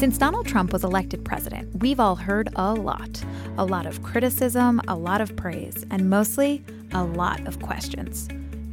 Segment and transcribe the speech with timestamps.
[0.00, 3.22] Since Donald Trump was elected president, we've all heard a lot.
[3.58, 8.26] A lot of criticism, a lot of praise, and mostly a lot of questions.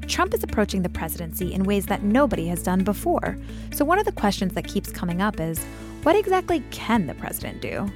[0.08, 3.38] Trump is approaching the presidency in ways that nobody has done before.
[3.74, 5.62] So, one of the questions that keeps coming up is
[6.04, 7.92] what exactly can the president do?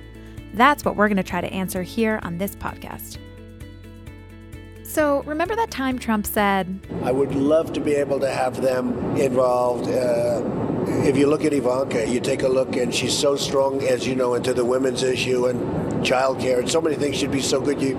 [0.54, 3.18] That's what we're going to try to answer here on this podcast.
[4.84, 9.16] So, remember that time Trump said, I would love to be able to have them
[9.16, 9.89] involved.
[9.89, 14.07] Uh, if you look at Ivanka, you take a look, and she's so strong, as
[14.07, 15.59] you know, into the women's issue and
[16.05, 17.81] childcare, and so many things She'd be so good.
[17.81, 17.95] You,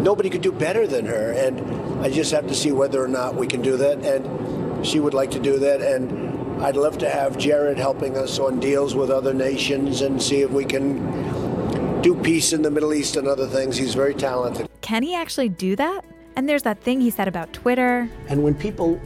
[0.00, 3.34] nobody could do better than her, and I just have to see whether or not
[3.34, 4.04] we can do that.
[4.04, 8.38] And she would like to do that, and I'd love to have Jared helping us
[8.38, 12.94] on deals with other nations and see if we can do peace in the Middle
[12.94, 13.76] East and other things.
[13.76, 14.68] He's very talented.
[14.80, 16.04] Can he actually do that?
[16.34, 18.08] And there's that thing he said about Twitter.
[18.28, 19.00] And when people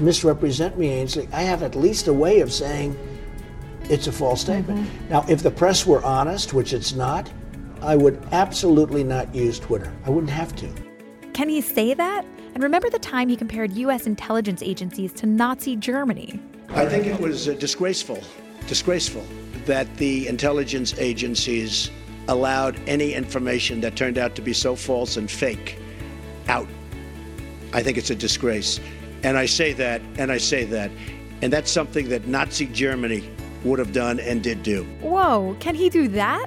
[0.00, 2.96] misrepresent me, Ainsley, I have at least a way of saying
[3.90, 4.80] it's a false statement.
[4.80, 5.08] Mm-hmm.
[5.08, 7.30] Now, if the press were honest, which it's not,
[7.82, 9.92] I would absolutely not use Twitter.
[10.06, 10.72] I wouldn't have to.
[11.34, 12.24] Can he say that?
[12.54, 14.06] And remember the time he compared U.S.
[14.06, 16.40] intelligence agencies to Nazi Germany?
[16.70, 18.22] I think it was uh, disgraceful,
[18.66, 19.24] disgraceful
[19.66, 21.90] that the intelligence agencies
[22.28, 25.78] allowed any information that turned out to be so false and fake
[26.48, 26.68] out.
[27.72, 28.80] I think it's a disgrace.
[29.24, 30.90] And I say that, and I say that.
[31.40, 33.28] And that's something that Nazi Germany
[33.64, 34.84] would have done and did do.
[35.00, 36.46] Whoa, can he do that?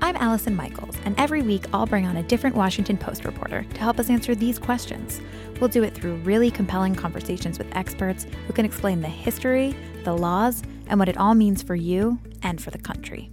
[0.00, 3.80] I'm Allison Michaels, and every week I'll bring on a different Washington Post reporter to
[3.80, 5.20] help us answer these questions.
[5.58, 10.16] We'll do it through really compelling conversations with experts who can explain the history, the
[10.16, 13.32] laws, and what it all means for you and for the country.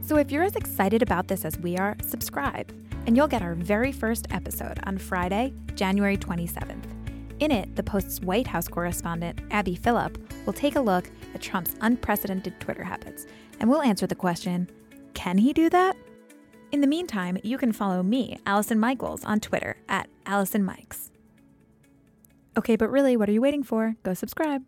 [0.00, 2.72] So if you're as excited about this as we are, subscribe
[3.06, 6.84] and you'll get our very first episode on Friday, January 27th.
[7.40, 11.74] In it, the Post's White House correspondent, Abby Phillip, will take a look at Trump's
[11.80, 13.26] unprecedented Twitter habits,
[13.58, 14.68] and we'll answer the question
[15.14, 15.96] can he do that?
[16.72, 21.10] In the meantime, you can follow me, Allison Michaels, on Twitter at Allison Mikes.
[22.56, 23.96] Okay, but really, what are you waiting for?
[24.02, 24.62] Go subscribe.